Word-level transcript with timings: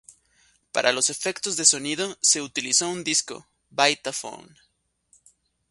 Para 0.71 0.93
los 0.93 1.11
efectos 1.11 1.57
de 1.57 1.63
sonido, 1.65 2.17
se 2.23 2.41
utilizó 2.41 2.89
un 2.89 3.03
disco 3.03 3.47
"Vitaphone". 3.69 4.55